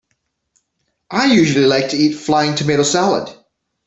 [1.11, 3.31] I usually like to eat flying tomato salad.